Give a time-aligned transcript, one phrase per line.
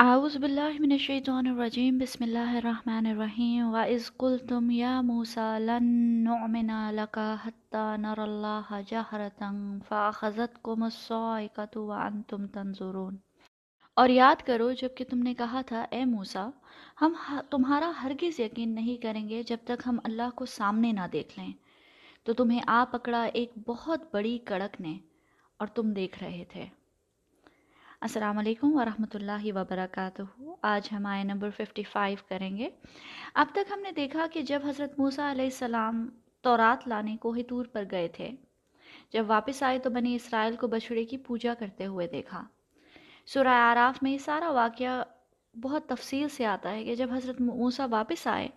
[0.00, 5.88] اعوذ باللہ من الشیطان الرجیم، بسم اللہ الرحمن الرحیم، وَإِذْ قُلْتُمْ يَا مُوسَى لَن
[6.24, 13.16] نُعْمِنَ لَكَ حَتَّى نَرَى اللَّهَ جَهْرَةً فَأَخَذَتْكُمُ الصَّاعِقَةُ وَأَنْتُمْ تَنظُرُونَ۔
[13.94, 16.50] اور یاد کرو، جبکہ تم نے کہا تھا، اے موسیٰ،
[17.00, 17.14] ہم
[17.50, 21.52] تمہارا ہرگز یقین نہیں کریں گے جب تک ہم اللہ کو سامنے نہ دیکھ لیں۔
[22.24, 24.98] تو تمہیں آ پکڑا ایک بہت بڑی کڑک نے
[25.56, 26.66] اور تم دیکھ رہے تھے۔
[28.02, 30.22] السلام علیکم ورحمۃ اللہ وبرکاتہ۔
[30.62, 32.68] آج ہم آئے نمبر 55 کریں گے۔
[33.34, 36.08] اب تک ہم نے دیکھا کہ جب حضرت موسیٰ علیہ السلام
[36.40, 38.30] تورات لانے کو طور پر گئے تھے،
[39.12, 42.44] جب واپس آئے تو بنی اسرائیل کو بچڑے کی پوجا کرتے ہوئے دیکھا۔
[43.26, 45.02] سورہ آراف میں یہ سارا واقعہ
[45.54, 48.48] بہت تفصیل سے آتا ہے کہ جب حضرت موسیٰ واپس آئے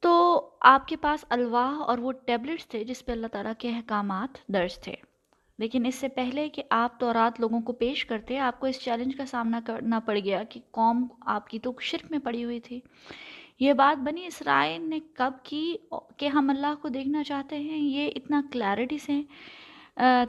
[0.00, 0.14] تو
[0.60, 4.78] آپ کے پاس الواح اور وہ ٹیبلٹس تھے جس پہ اللہ تعالیٰ کے احکامات درج
[4.78, 4.94] تھے۔
[5.58, 8.80] لیکن اس سے پہلے کہ آپ تو رات لوگوں کو پیش کرتے، آپ کو اس
[8.80, 12.60] چیلنج کا سامنا کرنا پڑ گیا کہ قوم آپ کی تو شرک میں پڑی ہوئی
[12.60, 12.80] تھی۔
[13.60, 15.76] یہ بات بنی اسرائیل نے کب کی؟
[16.16, 19.22] کہ ہم اللہ کو دیکھنا چاہتے ہیں، یہ اتنا کلیرٹی سے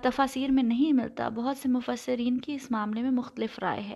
[0.02, 3.96] تفاصیر میں نہیں ملتا۔ بہت سے مفسرین کی اس معاملے میں مختلف رائے ہے۔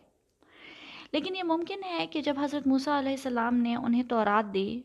[1.12, 4.82] لیکن یہ ممکن ہے کہ جب حضرت موسیٰ علیہ السلام نے انہیں تورات دی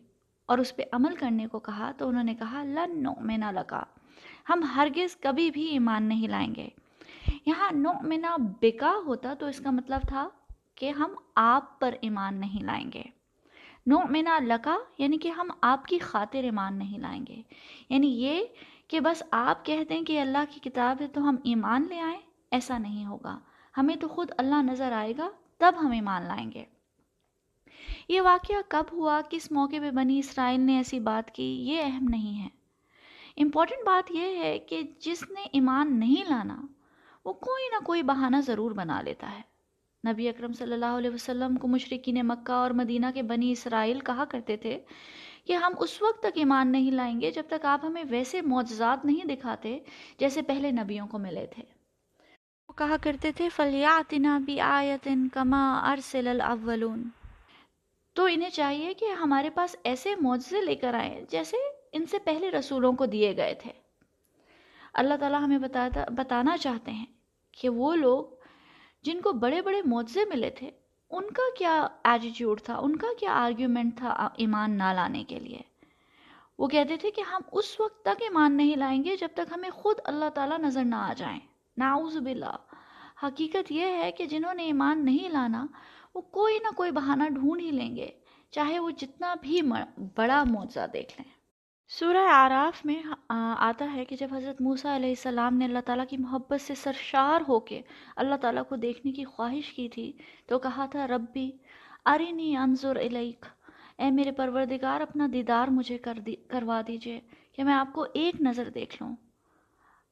[0.46, 3.82] اور اس پہ عمل کرنے کو کہا تو انہوں نے کہا، لن نؤمن لکا
[4.48, 6.68] ہم ہرگز کبھی بھی ایمان نہیں لائیں گے۔
[7.46, 10.28] یہاں نؤمنا بکا ہوتا تو اس کا مطلب تھا
[10.74, 13.02] کہ ہم آپ پر ایمان نہیں لائیں گے۔
[13.86, 17.42] نؤمنا لکا یعنی کہ ہم آپ کی خاطر ایمان نہیں لائیں گے۔
[17.88, 18.44] یعنی یہ
[18.88, 22.20] کہ بس آپ کہتے ہیں کہ اللہ کی کتاب ہے تو ہم ایمان لے آئیں،
[22.50, 23.38] ایسا نہیں ہوگا۔
[23.76, 26.64] ہمیں تو خود اللہ نظر آئے گا، تب ہم ایمان لائیں گے۔
[28.08, 32.06] یہ واقعہ کب ہوا؟ کس موقع پہ بنی اسرائیل نے ایسی بات کی؟ یہ اہم
[32.08, 32.57] نہیں ہے۔
[33.38, 36.62] امپورٹنٹ بات یہ ہے کہ جس نے ایمان نہیں لانا،
[37.24, 39.40] وہ کوئی نہ کوئی بہانہ ضرور بنا لیتا ہے۔
[40.12, 44.24] نبی اکرم صلی اللہ علیہ وسلم کو مشرقین مکہ اور مدینہ کے بنی اسرائیل کہا
[44.24, 44.78] کرتے تھے
[45.44, 49.04] کہ ہم اس وقت تک ایمان نہیں لائیں گے جب تک آپ ہمیں ویسے معجزات
[49.04, 49.78] نہیں دکھاتے
[50.18, 51.62] جیسے پہلے نبیوں کو ملے تھے۔
[52.68, 57.08] وہ کہا کرتے تھے فلیاتنا بھی آیتن کما ارسل الاولون
[58.12, 61.56] تو انہیں چاہیے کہ ہمارے پاس ایسے معجزے لے کر آئیں جیسے
[61.92, 63.72] ان سے پہلے رسولوں کو دیے گئے تھے۔
[64.94, 67.06] اللہ تعالیٰ ہمیں بتاتا بتانا چاہتے ہیں
[67.52, 68.24] کہ وہ لوگ
[69.02, 70.70] جن کو بڑے بڑے معجزے ملے تھے،
[71.10, 75.60] ان کا کیا ایٹیٹیوڈ تھا؟ ان کا کیا آرگیومنٹ تھا ایمان نہ لانے کے لیے؟
[76.58, 79.70] وہ کہتے تھے کہ ہم اس وقت تک ایمان نہیں لائیں گے جب تک ہمیں
[79.70, 81.40] خود اللہ تعالیٰ نظر نہ آ جائیں۔
[81.78, 82.56] ناؤز باللہ۔
[83.22, 85.66] حقیقت یہ ہے کہ جنہوں نے ایمان نہیں لانا،
[86.14, 88.08] وہ کوئی نہ کوئی بہانہ ڈھونڈ ہی لیں گے،
[88.50, 89.60] چاہے وہ جتنا بھی
[90.16, 91.37] بڑا معجزہ دیکھ لیں۔
[91.90, 96.16] سورہ آراف میں آتا ہے کہ جب حضرت موسیٰ علیہ السلام نے اللہ تعالیٰ کی
[96.16, 97.80] محبت سے سرشار ہو کے
[98.16, 100.12] اللہ تعالیٰ کو دیکھنے کی خواہش کی تھی
[100.46, 101.50] تو کہا تھا، ربی
[102.06, 103.46] ارینی انظر الیک۔
[103.98, 107.20] اے میرے پروردگار، اپنا دیدار مجھے کر دی، کروا دیجیے
[107.52, 109.16] کہ میں آپ کو ایک نظر دیکھ لوں۔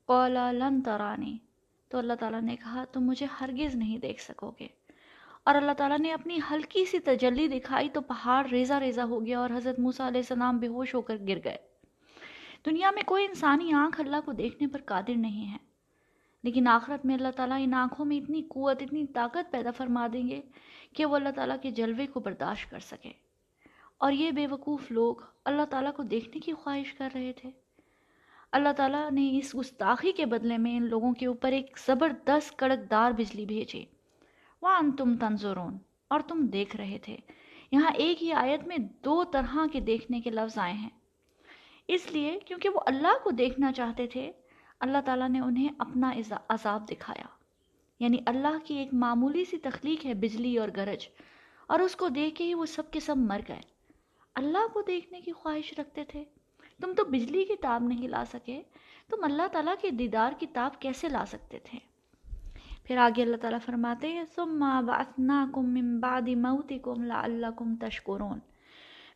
[0.07, 1.39] قولا لن ترانی۔
[1.89, 4.69] تو اللہ تعالیٰ نے کہا، تم مجھے ہرگز نہیں دیکھ سکو گے۔
[5.47, 9.39] اور اللہ تعالیٰ نے اپنی ہلکی سی تجلی دکھائی تو پہاڑ ریزہ ریزہ ہو گیا
[9.39, 11.57] اور حضرت موسیٰ علیہ السلام بے ہوش ہو کر گر گئے۔
[12.67, 15.59] دنیا میں کوئی انسانی آنکھ اللہ کو دیکھنے پر قادر نہیں ہے،
[16.45, 20.27] لیکن آخرت میں اللہ تعالیٰ ان آنکھوں میں اتنی قوت، اتنی طاقت پیدا فرما دیں
[20.29, 20.41] گے
[20.93, 23.13] کہ وہ اللہ تعالیٰ کے جلوے کو برداشت کر سکے
[23.97, 25.15] اور یہ بے وقوف لوگ
[25.45, 27.51] اللہ تعالیٰ کو دیکھنے کی خواہش کر رہے تھے۔
[28.53, 32.91] اللہ تعالیٰ نے اس گستاخی کے بدلے میں ان لوگوں کے اوپر ایک زبردست کڑک
[32.91, 33.85] دار بجلی بھیجی۔
[34.63, 35.77] وان تم تنظرون
[36.09, 37.17] اور تم دیکھ رہے تھے
[37.73, 40.89] یہاں ایک ہی آیت میں دو طرح کے دیکھنے کے لفظ آئے ہیں
[41.89, 44.31] اس لیے کیونکہ وہ اللہ کو دیکھنا چاہتے تھے
[44.81, 46.13] اللہ تعالیٰ نے انہیں اپنا
[46.49, 47.27] عذاب دکھایا
[48.01, 51.07] یعنی اللہ کی ایک معمولی سی تخلیق ہے بجلی اور گرج
[51.69, 53.61] اور اس کو دیکھ کے ہی وہ سب کے سب مر گئے
[54.37, 56.25] اللہ کو دیکھنے کی خواہش رکھتے تھے
[56.81, 58.61] تم تو بجلی کی تاب نہیں لا سکے
[59.09, 61.79] تم اللہ تعالیٰ کے دیدار کی تاب کیسے لا سکتے تھے
[62.87, 64.25] پھر آگے اللہ تعالیٰ فرماتے ہیں
[67.81, 68.39] تشکرون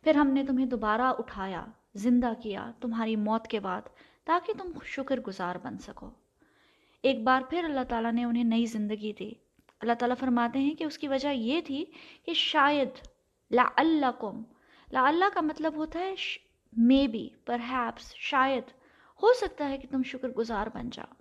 [0.03, 1.65] پھر ہم نے تمہیں دوبارہ اٹھایا،
[1.95, 3.81] زندہ کیا تمہاری موت کے بعد،
[4.23, 6.09] تاکہ تم شکر گزار بن سکو۔
[7.03, 9.31] ایک بار پھر اللہ تعالیٰ نے انہیں نئی زندگی دی۔
[9.79, 11.85] اللہ تعالیٰ فرماتے ہیں کہ اس کی وجہ یہ تھی
[12.25, 12.89] کہ شاید
[13.51, 14.11] لا اللہ
[14.91, 16.13] اللہ کا مطلب ہوتا ہے
[16.77, 17.57] مے بی پر
[17.99, 18.63] شاید،
[19.23, 21.20] ہو سکتا ہے کہ تم شکر گزار بن جاؤ۔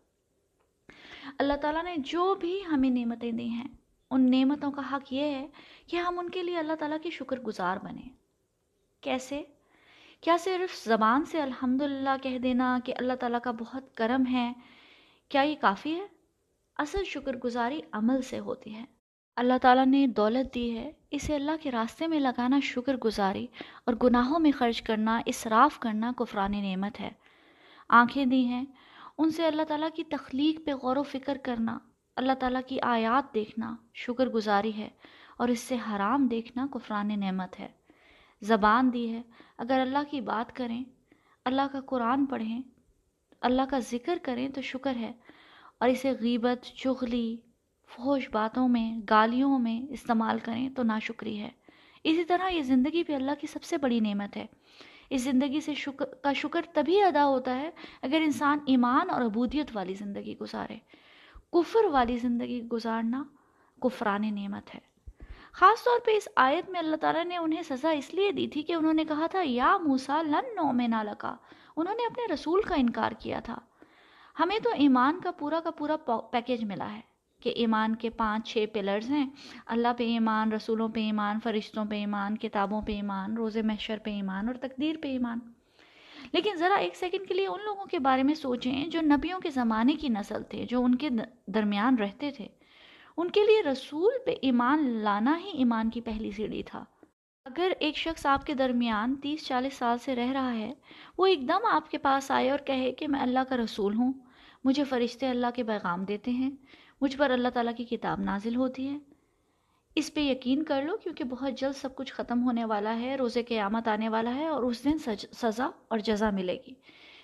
[1.38, 3.68] اللہ تعالیٰ نے جو بھی ہمیں نعمتیں دی ہیں،
[4.10, 5.46] ان نعمتوں کا حق یہ ہے
[5.86, 8.08] کہ ہم ان کے لیے اللہ تعالیٰ کی شکر گزار بنیں۔
[9.00, 9.42] کیسے؟
[10.20, 14.52] کیا صرف زبان سے الحمد للہ کہہ دینا کہ اللہ تعالیٰ کا بہت کرم ہے،
[15.28, 16.06] کیا یہ کافی ہے؟
[16.76, 18.84] اصل شکر گزاری عمل سے ہوتی ہے۔
[19.36, 23.46] اللہ تعالیٰ نے دولت دی ہے، اسے اللہ کے راستے میں لگانا شکر گزاری
[23.84, 27.10] اور گناہوں میں خرچ کرنا، اسراف کرنا کفران نعمت ہے۔
[27.88, 28.64] آنکھیں دی ہیں
[29.20, 31.78] ان سے اللہ تعالیٰ کی تخلیق پہ غور و فکر کرنا،
[32.16, 34.88] اللہ تعالیٰ کی آیات دیکھنا شکر گزاری ہے
[35.36, 37.68] اور اس سے حرام دیکھنا کفران نعمت ہے۔
[38.42, 39.22] زبان دی ہے،
[39.58, 40.84] اگر اللہ کی بات کریں،
[41.44, 42.62] اللہ کا قرآن پڑھیں،
[43.40, 45.12] اللہ کا ذکر کریں تو شکر ہے۔
[45.80, 47.36] اور اسے غیبت، چغلی
[47.88, 51.50] فوش باتوں میں، گالیوں میں استعمال کریں تو ناشکری ہے۔
[52.04, 54.46] اسی طرح یہ زندگی پہ اللہ کی سب سے بڑی نعمت ہے۔
[55.10, 57.70] اس زندگی سے شکر کا شکر تبھی ادا ہوتا ہے
[58.02, 60.76] اگر انسان ایمان اور عبودیت والی زندگی گزارے۔
[61.52, 63.22] کفر والی زندگی گزارنا
[63.82, 64.80] کفران نعمت ہے۔
[65.52, 68.62] خاص طور پہ اس آیت میں اللہ تعالیٰ نے انہیں سزا اس لیے دی تھی
[68.62, 71.36] کہ انہوں نے کہا تھا، یا موسا لن نو میں نہ لگا
[71.76, 73.58] انہوں نے اپنے رسول کا انکار کیا تھا۔
[74.40, 75.96] ہمیں تو ایمان کا پورا کا پورا
[76.30, 77.09] پیکیج ملا ہے۔
[77.40, 79.30] کہ ایمان کے پانچ چھ پلرز ہیں۔
[79.66, 84.10] اللہ پہ ایمان، رسولوں پہ ایمان، فرشتوں پہ ایمان، کتابوں پہ ایمان، روز محشر پہ
[84.10, 85.38] ایمان اور تقدیر پہ ایمان۔
[86.32, 89.50] لیکن ذرا ایک سیکنڈ کے لیے ان لوگوں کے بارے میں سوچیں جو نبیوں کے
[89.50, 91.08] زمانے کی نسل تھے، جو ان کے
[91.46, 92.48] درمیان رہتے تھے۔
[93.16, 96.84] ان کے لیے رسول پہ ایمان لانا ہی ایمان کی پہلی سیڑھی تھا۔
[97.44, 100.72] اگر ایک شخص آپ کے درمیان تیس چالیس سال سے رہ رہا ہے،
[101.18, 104.12] وہ ایک دم آپ کے پاس آئے اور کہے کہ میں اللہ کا رسول ہوں،
[104.64, 106.50] مجھے فرشتے اللہ کے پیغام دیتے ہیں
[107.00, 108.98] مجھ پر اللہ تعالیٰ کی کتاب نازل ہوتی ہے۔
[109.94, 113.38] اس پہ یقین کر لو کیونکہ بہت جلد سب کچھ ختم ہونے والا ہے روز
[113.48, 116.74] قیامت آنے والا ہے اور اس دن سج، سزا اور جزا ملے گی۔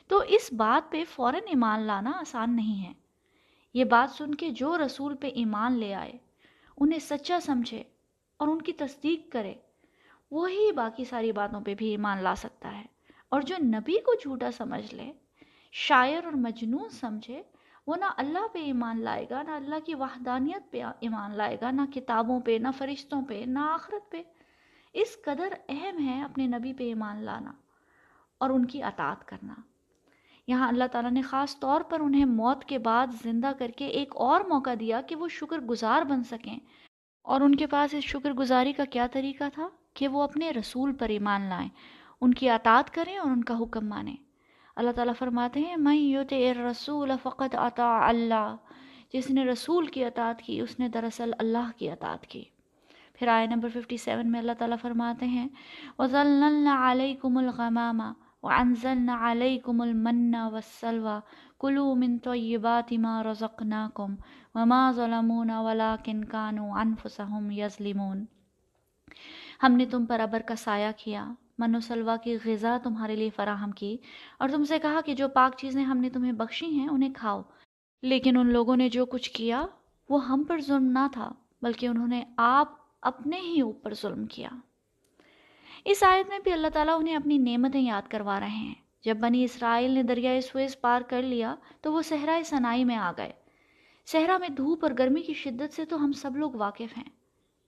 [0.08, 2.92] تو اس بات پہ فوراً ایمان لانا آسان نہیں ہے۔
[3.74, 6.12] یہ بات سن کے جو رسول پہ ایمان لے آئے،
[6.80, 7.82] انہیں سچا سمجھے
[8.36, 9.54] اور ان کی تصدیق کرے،
[10.30, 12.84] وہی باقی ساری باتوں پہ بھی ایمان لا سکتا ہے۔
[13.28, 15.12] اور جو نبی کو جھوٹا سمجھ لے،
[15.72, 17.42] شاعر اور مجنون سمجھے
[17.86, 21.70] وہ نہ اللہ پہ ایمان لائے گا، نہ اللہ کی وحدانیت پہ ایمان لائے گا،
[21.70, 24.22] نہ کتابوں پہ، نہ فرشتوں پہ، نہ آخرت پہ۔
[24.92, 27.52] اس قدر اہم ہے اپنے نبی پہ ایمان لانا
[28.38, 29.54] اور ان کی اطاعت کرنا۔
[30.46, 34.16] یہاں اللہ تعالیٰ نے خاص طور پر انہیں موت کے بعد زندہ کر کے ایک
[34.16, 36.58] اور موقع دیا کہ وہ شکر گزار بن سکیں۔
[37.22, 40.92] اور ان کے پاس اس شکر گزاری کا کیا طریقہ تھا؟ کہ وہ اپنے رسول
[40.92, 41.68] پر ایمان لائیں،
[42.20, 44.25] ان کی اطاعت کریں اور ان کا حکم مانیں۔
[44.76, 46.34] اللہ تعالیٰ فرماتے ہیں میں یوت
[46.70, 48.56] رسول فقط عطا اللہ
[49.12, 52.44] جس نے رسول کی اطاعت کی، اس نے دراصل اللہ کی اطاعت کی۔
[53.14, 55.48] پھر آئے نمبر 57 میں اللہ تعالیٰ فرماتے ہیں
[55.98, 58.02] وَظَلَّلْنَ عَلَيْكُمُ الْغَمَامَ
[58.42, 61.18] وَعَنزَلْنَ عَلَيْكُمُ الْمَنَّ وَالسَّلْوَى
[61.58, 64.16] كُلُوا مِن طَيِّبَاتِ مَا رَزَقْنَاكُمْ
[64.54, 68.24] وَمَا ظَلَمُونَ وَلَكِنْ كَانُوا أَنفُسَهُمْ يَظْلِمُونَ۔
[69.62, 73.30] ہم نے تم پر ابر کا سایہ کیا۔ من و سلوا کی غذا تمہارے لیے
[73.30, 73.96] فراہم کی
[74.38, 77.42] اور تم سے کہا کہ جو پاک چیزیں ہم نے تمہیں بخشی ہیں انہیں کھاؤ۔
[78.02, 79.66] لیکن ان لوگوں نے جو کچھ کیا
[80.10, 81.32] وہ ہم پر ظلم نہ تھا،
[81.62, 82.68] بلکہ انہوں نے آپ
[83.02, 84.48] اپنے ہی اوپر ظلم کیا۔
[85.84, 88.74] اس آیت میں بھی اللہ تعالیٰ انہیں اپنی نعمتیں یاد کروا رہے ہیں۔
[89.04, 93.12] جب بنی اسرائیل نے دریائے سویز پار کر لیا تو وہ صحرائے سنائی میں آ
[93.16, 93.32] گئے۔
[94.06, 97.10] صحرا میں دھوپ اور گرمی کی شدت سے تو ہم سب لوگ واقف ہیں۔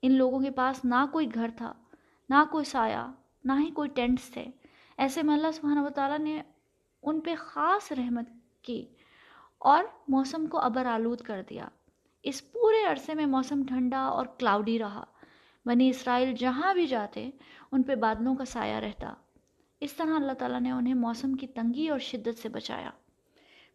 [0.03, 1.73] ان لوگوں کے پاس نہ کوئی گھر تھا،
[2.29, 3.13] نہ کوئی سایہ
[3.49, 4.47] نہ ہی کوئی ٹینٹس تھے۔
[4.99, 6.43] ایسے میں اللہ سبحانہ و تعالیٰ نے
[7.03, 8.29] ان پہ خاص رحمت
[8.63, 8.87] کی
[9.59, 11.69] اور موسم کو ابر آلود کر دیا۔
[12.23, 15.05] اس پورے عرصے میں موسم ٹھنڈا اور کلاؤڈی رہا۔
[15.67, 17.31] بنی اسرائیل جہاں بھی جاتے،
[17.73, 19.15] ان پہ بادلوں کا سایہ رہتا۔
[19.81, 22.91] اس طرح اللہ تعالیٰ نے انہیں موسم کی تنگی اور شدت سے بچایا۔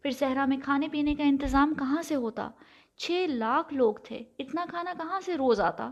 [0.02, 2.50] پھر صحرا میں کھانے پینے کا انتظام کہاں سے ہوتا؟
[2.96, 5.90] چھ لاکھ لوگ تھے۔ اتنا کھانا کہاں سے روز آتا؟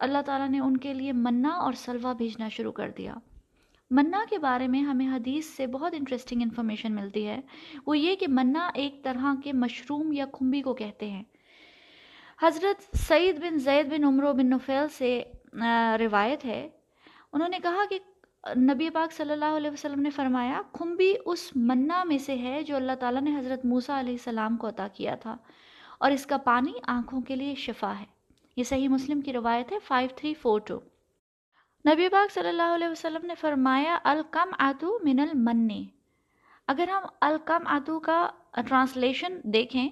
[0.00, 3.14] اللہ تعالیٰ نے ان کے لیے منا اور سلوا بھیجنا شروع کر دیا۔
[3.90, 7.40] منا کے بارے میں ہمیں حدیث سے بہت انٹرسٹنگ انفارمیشن ملتی ہے۔
[7.86, 11.22] وہ یہ کہ منا ایک طرح کے مشروم یا کھمبی کو کہتے ہیں۔
[12.42, 15.22] حضرت سعید بن زید بن عمرو بن نفیل سے
[16.00, 16.68] روایت ہے۔
[17.32, 17.98] انہوں نے کہا کہ
[18.56, 22.76] نبی پاک صلی اللہ علیہ وسلم نے فرمایا، کھمبی اس منا میں سے ہے جو
[22.76, 25.36] اللہ تعالیٰ نے حضرت موسیٰ علیہ السلام کو عطا کیا تھا
[25.98, 28.19] اور اس کا پانی آنکھوں کے لیے شفا ہے۔
[28.60, 30.78] یہ صحیح مسلم کی روایت ہے 5342
[31.84, 35.84] نبی پاک صلی اللہ علیہ وسلم نے فرمایا الکم آدو من المنی
[36.68, 38.30] اگر ہم الکم آدو کا
[38.68, 39.88] ٹرانسلیشن دیکھیں،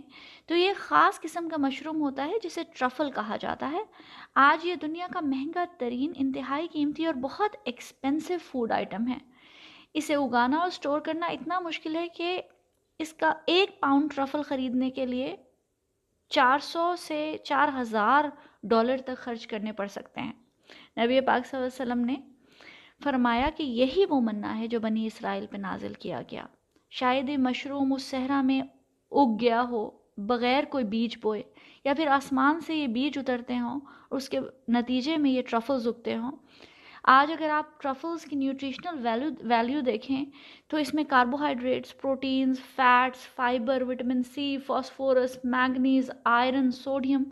[0.46, 3.82] تو یہ خاص قسم کا مشروم ہوتا ہے جسے ٹرفل کہا جاتا ہے۔
[4.34, 9.18] آج یہ دنیا کا مہنگا ترین انتہائی قیمتی اور بہت ایکسپینسو فوڈ آئٹم ہے۔
[9.94, 12.40] اسے اگانا اور سٹور کرنا اتنا مشکل ہے کہ
[13.00, 15.37] اس کا ایک پاؤنڈ ٹرفل خریدنے کے لیے
[16.30, 18.25] چار سو سے چار ہزار
[18.62, 20.32] ڈالر تک خرچ کرنے پڑ سکتے ہیں۔
[20.96, 22.16] نبی پاک صلی اللہ علیہ وسلم نے
[23.04, 26.44] فرمایا کہ یہی وہ منع ہے جو بنی اسرائیل پہ نازل کیا گیا۔
[26.90, 28.60] شاید یہ مشروم اس صحرا میں
[29.10, 31.42] اگ گیا ہو، بغیر کوئی بیج بوئے،
[31.84, 35.88] یا پھر آسمان سے یہ بیج اترتے ہوں اور اس کے نتیجے میں یہ ٹرفلز
[35.88, 36.32] اگتے ہوں۔
[37.02, 40.24] آج اگر آپ ٹرفلز کی نیوٹریشنل ویلیو ویلیو دیکھیں
[40.68, 47.22] تو اس میں carbohydrates, proteins, fats, fibre, vitamin C, phosphorus, manganese, iron, sodium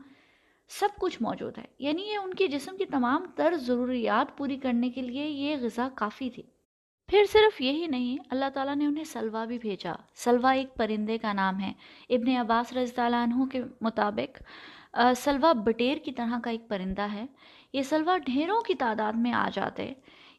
[0.68, 4.90] سب کچھ موجود ہے۔ یعنی یہ ان کے جسم کی تمام تر ضروریات پوری کرنے
[4.90, 6.42] کے لیے یہ غذا کافی تھی۔
[7.06, 11.32] پھر صرف یہی نہیں، اللہ تعالیٰ نے انہیں سلوا بھی بھیجا۔ سلوا ایک پرندے کا
[11.32, 11.72] نام ہے۔
[12.08, 14.42] ابن عباس رضی اللہ عنہ کے مطابق
[15.16, 17.26] سلوا بٹیر کی طرح کا ایک پرندہ ہے۔
[17.72, 19.92] یہ سلوا ڈھیروں کی تعداد میں آ جاتے۔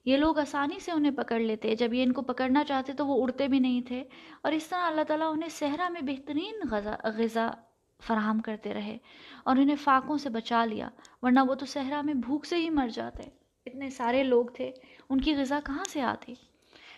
[0.05, 3.23] یہ لوگ آسانی سے انہیں پکڑ لیتے۔ جب یہ ان کو پکڑنا چاہتے تو وہ
[3.23, 4.03] اڑتے بھی نہیں تھے۔
[4.43, 7.51] اور اس طرح اللہ تعالیٰ انہیں صحرا میں بہترین غذا غذا
[7.99, 8.97] فراہم کرتے رہے
[9.43, 10.89] اور انہیں فاقوں سے بچا لیا،
[11.21, 13.29] ورنہ وہ تو صحرا میں بھوک سے ہی مر جاتے۔
[13.65, 14.71] اتنے سارے لوگ تھے،
[15.09, 16.33] ان کی غذا کہاں سے آتی؟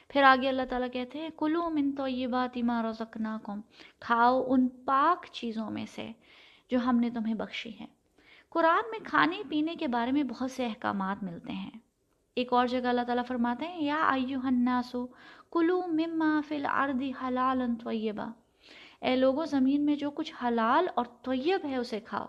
[0.09, 3.61] پھر آگے اللہ تعالیٰ کہتے ہیں کلو من تو یہ بات رزقناکم،
[3.99, 6.11] کھاؤ ان پاک چیزوں میں سے
[6.71, 7.85] جو ہم نے تمہیں بخشی ہے
[8.49, 11.77] قرآن میں کھانے پینے کے بارے میں بہت سے احکامات ملتے ہیں۔
[12.37, 15.05] ایک اور جگہ اللہ تعالیٰ فرماتے ہیں، یا ایوہ الناسو
[15.51, 18.29] کلو مما فی الارض حلالا طیبا
[19.01, 22.25] اے لوگوں زمین میں جو کچھ حلال اور طیب ہے، اسے کھاؤ۔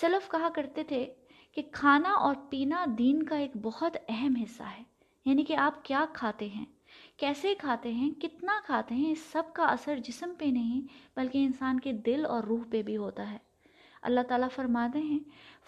[0.00, 1.14] سلف کہا کرتے تھے
[1.52, 4.82] کہ کھانا اور پینا دین کا ایک بہت اہم حصہ ہے۔
[5.24, 6.66] یعنی کہ آپ کیا کھاتے ہیں؟
[7.16, 10.80] کیسے کھاتے ہیں؟ کتنا کھاتے ہیں؟ اس سب کا اثر جسم پہ نہیں،
[11.16, 13.38] بلکہ انسان کے دل اور روح پہ بھی ہوتا ہے۔
[14.02, 15.18] اللہ تعالیٰ فرماتے ہیں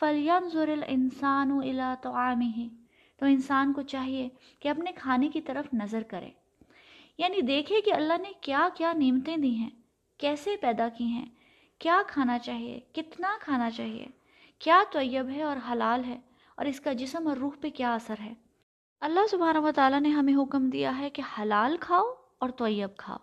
[0.01, 2.13] فلیان ضر السان و الا تو
[2.57, 2.69] ہی
[3.17, 4.29] تو انسان کو چاہیے
[4.61, 6.31] کہ اپنے کھانے کی طرف نظر کرے۔
[7.19, 9.71] یعنی دیکھے کہ اللہ نے کیا کیا نعمتیں دی ہیں۔
[10.19, 11.27] کیسے پیدا کی ہیں؟
[11.79, 14.07] کیا کھانا چاہیے؟ کتنا کھانا چاہیے؟
[14.59, 16.21] کیا طیب ہے اور حلال ہے؟
[16.55, 18.33] اور اس کا جسم اور روح پہ کیا اثر ہے؟
[19.01, 23.17] اللہ سبحانہ و تعالیٰ نے ہمیں حکم دیا ہے کہ حلال کھاؤ اور طیب کھاؤ۔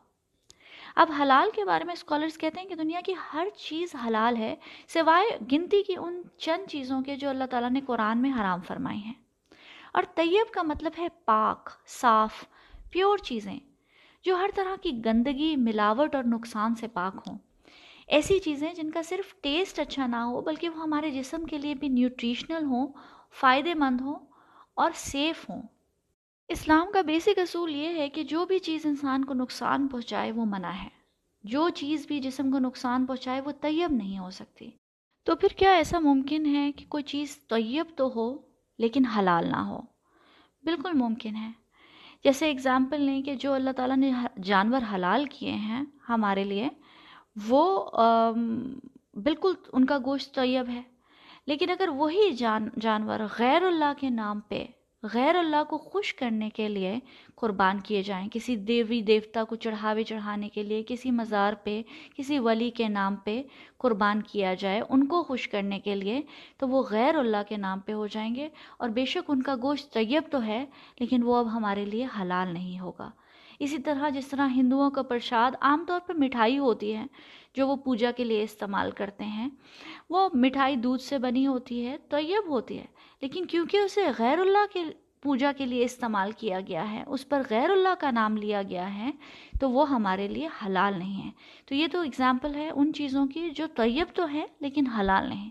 [0.95, 4.55] اب حلال کے بارے میں اسکالرس کہتے ہیں کہ دنیا کی ہر چیز حلال ہے،
[4.87, 8.99] سوائے گنتی کی ان چند چیزوں کے جو اللہ تعالیٰ نے قرآن میں حرام فرمائی
[8.99, 9.13] ہیں۔
[9.93, 12.45] اور طیب کا مطلب ہے پاک، صاف
[12.91, 13.59] پیور چیزیں۔
[14.25, 17.37] جو ہر طرح کی گندگی، ملاوٹ اور نقصان سے پاک ہوں۔
[18.07, 21.75] ایسی چیزیں جن کا صرف ٹیسٹ اچھا نہ ہو، بلکہ وہ ہمارے جسم کے لیے
[21.75, 22.87] بھی نیوٹریشنل ہوں،
[23.39, 24.15] فائدے مند ہوں
[24.73, 25.61] اور سیف ہوں۔
[26.47, 30.45] اسلام کا بیسک اصول یہ ہے کہ جو بھی چیز انسان کو نقصان پہنچائے، وہ
[30.45, 30.89] منع ہے۔
[31.43, 34.71] جو چیز بھی جسم کو نقصان پہنچائے، وہ طیب نہیں ہو سکتی۔
[35.23, 38.37] تو پھر کیا ایسا ممکن ہے کہ کوئی چیز طیب تو ہو،
[38.77, 39.79] لیکن حلال نہ ہو؟
[40.63, 41.64] بالکل ممکن ہے۔
[42.25, 44.11] جیسے اگزامپل لیں کہ جو اللہ تعالیٰ نے
[44.43, 46.69] جانور حلال کیے ہیں ہمارے لیے،
[47.47, 47.91] وہ
[49.13, 50.81] بالکل ان کا گوشت طیب ہے۔
[51.47, 54.65] لیکن اگر وہی جان جانور غیر اللہ کے نام پہ
[55.13, 56.99] غیر اللہ کو خوش کرنے کے لیے
[57.35, 61.81] قربان کیے جائیں، کسی دیوی دیوتا کو چڑھاوے چڑھانے کے لیے، کسی مزار پہ،
[62.17, 63.43] کسی ولی کے نام پہ
[63.77, 66.21] قربان کیا جائے ان کو خوش کرنے کے لیے،
[66.57, 69.55] تو وہ غیر اللہ کے نام پہ ہو جائیں گے۔ اور بے شک ان کا
[69.55, 70.65] گوشت طیب تو ہے،
[70.99, 73.09] لیکن وہ اب ہمارے لیے حلال نہیں ہوگا۔
[73.59, 77.05] اسی طرح جس طرح ہندوؤں کا پرشاد عام طور پر مٹھائی ہوتی ہے،
[77.53, 79.49] جو وہ پوجا کے لیے استعمال کرتے ہیں،
[80.09, 82.85] وہ مٹھائی دودھ سے بنی ہوتی ہے، طیب ہوتی ہے،
[83.21, 84.83] لیکن کیونکہ اسے غیر اللہ کے
[85.21, 88.95] پوجا کے لیے استعمال کیا گیا ہے، اس پر غیر اللہ کا نام لیا گیا
[88.95, 89.11] ہے،
[89.59, 91.31] تو وہ ہمارے لیے حلال نہیں ہے۔
[91.65, 95.49] تو یہ تو اگزامپل ہے ان چیزوں کی جو طیب تو ہے لیکن حلال نہیں۔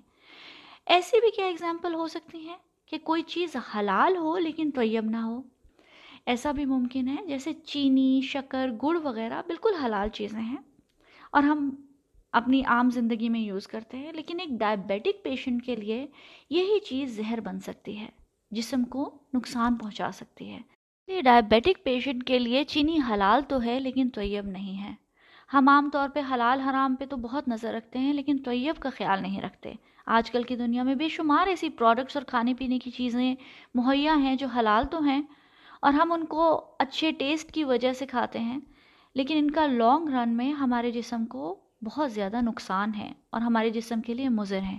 [0.87, 2.57] ایسی بھی کیا اگزامپل ہو سکتی ہیں
[2.87, 5.43] کہ کوئی چیز حلال ہو لیکن طیب نہ ہو؟
[6.27, 10.57] ایسا بھی ممکن ہے جیسے چینی، شکر، گڑ وغیرہ بالکل حلال چیزیں ہیں
[11.33, 11.69] اور ہم
[12.33, 16.07] اپنی عام زندگی میں یوز کرتے ہیں، لیکن ایک ڈائبیٹک پیشنٹ کے لیے
[16.51, 18.09] یہی چیز زہر بن سکتی ہے،
[18.51, 20.61] جسم کو نقصان پہنچا سکتی ہے۔
[21.09, 24.95] یہ ڈائبیٹک پیشنٹ کے لیے چینی حلال تو ہے لیکن طیب نہیں ہے۔
[25.51, 28.91] ہم عام طور پہ حلال حرام پہ تو بہت نظر رکھتے ہیں، لیکن طیب کا
[28.91, 29.73] خیال نہیں رکھتے۔
[30.07, 33.35] آج کل کی دنیا میں بے شمار ایسی پروڈکٹس اور کھانے پینے کی چیزیں
[33.75, 35.23] مہیا ہیں جو حلال تو ہیں
[35.85, 36.45] اور ہم ان کو
[36.79, 38.59] اچھے ٹیسٹ کی وجہ سے کھاتے ہیں،
[39.17, 43.71] لیکن ان کا لانگ رن میں ہمارے جسم کو بہت زیادہ نقصان ہے اور ہمارے
[43.71, 44.79] جسم کے لیے مضر ہیں۔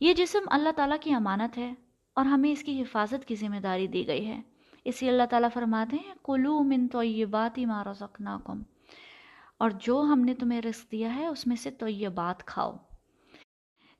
[0.00, 1.72] یہ جسم اللہ تعالیٰ کی امانت ہے
[2.16, 4.40] اور ہمیں اس کی حفاظت کی ذمہ داری دی گئی ہے۔
[4.84, 8.62] اسی اللہ تعالیٰ فرماتے ہیں کلو من طیبات ما رزقناکم
[9.58, 12.76] اور جو ہم نے تمہیں رزق دیا ہے، اس میں سے طیبات کھاؤ۔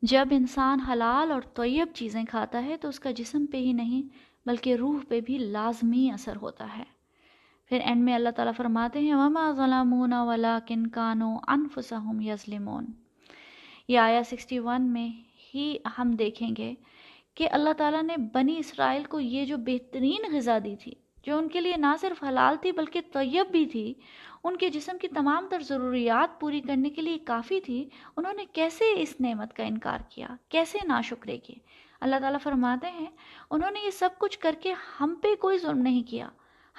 [0.02, 4.08] جب انسان حلال اور طیب چیزیں کھاتا ہے، تو اس کا جسم پہ ہی نہیں
[4.48, 6.84] بلکہ روح پہ بھی لازمی اثر ہوتا ہے۔
[7.70, 12.86] پھر اینڈ میں اللہ تعالیٰ فرماتے ہیں، وما ظلمون ولیکن کانو انفسہم یظلمون
[13.88, 15.08] یہ آیا سکسٹی ون میں
[15.54, 16.74] ہی ہم دیکھیں گے
[17.34, 20.94] کہ اللہ تعالیٰ نے بنی اسرائیل کو یہ جو بہترین غذا دی تھی،
[21.26, 23.94] جو ان کے لیے نہ صرف حلال تھی بلکہ طیب بھی تھی،
[24.44, 28.44] ان کے جسم کی تمام تر ضروریات پوری کرنے کے لیے کافی تھی، انہوں نے
[28.52, 31.38] کیسے اس نعمت کا انکار کیا؟ کیسے نا شکرے
[32.00, 33.06] اللہ تعالیٰ فرماتے ہیں،
[33.50, 36.28] انہوں نے یہ سب کچھ کر کے ہم پہ کوئی ظلم نہیں کیا۔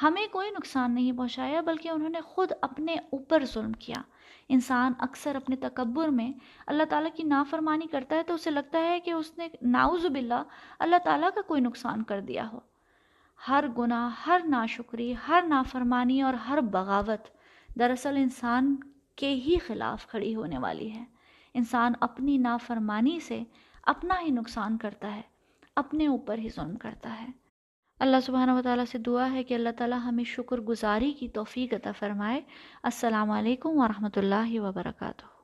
[0.03, 4.01] ہمیں کوئی نقصان نہیں پہنچایا، بلکہ انہوں نے خود اپنے اوپر ظلم کیا۔
[4.49, 6.31] انسان اکثر اپنے تکبر میں
[6.67, 10.43] اللہ تعالیٰ کی نافرمانی کرتا ہے تو اسے لگتا ہے کہ اس نے ناؤز باللہ
[10.79, 12.59] اللہ تعالیٰ کا کوئی نقصان کر دیا ہو۔
[13.47, 17.27] ہر گناہ، ہر ناشکری، ہر نافرمانی اور ہر بغاوت
[17.79, 18.75] دراصل انسان
[19.15, 21.03] کے ہی خلاف کھڑی ہونے والی ہے۔
[21.53, 23.43] انسان اپنی نافرمانی سے
[23.83, 25.21] اپنا ہی نقصان کرتا ہے،
[25.75, 27.27] اپنے اوپر ہی ظلم کرتا ہے۔
[27.99, 31.73] اللہ سبحانہ و تعالیٰ سے دعا ہے کہ اللہ تعالیٰ ہمیں شکر گزاری کی توفیق
[31.73, 32.41] عطا فرمائے۔
[32.83, 35.38] السلام علیکم ورحمۃ اللہ وبرکاتہ۔